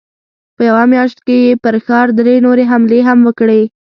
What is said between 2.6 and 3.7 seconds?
حملې هم وکړې.